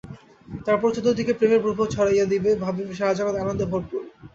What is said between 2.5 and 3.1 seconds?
ভাবিবে